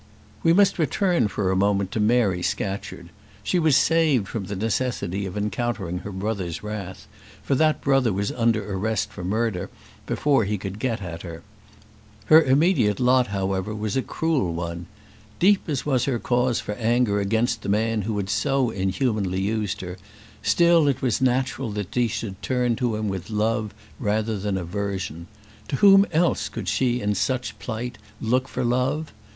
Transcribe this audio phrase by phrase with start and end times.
[0.41, 3.09] We must return for a moment to Mary Scatcherd.
[3.43, 7.07] She was saved from the necessity of encountering her brother's wrath,
[7.43, 9.69] for that brother was under arrest for murder
[10.07, 11.43] before he could get at her.
[12.33, 14.87] Her immediate lot, however, was a cruel one.
[15.37, 19.81] Deep as was her cause for anger against the man who had so inhumanly used
[19.81, 19.99] her,
[20.41, 24.63] still it was natural that she should turn to him with love rather than with
[24.63, 25.27] aversion.
[25.67, 29.13] To whom else could she in such plight look for love?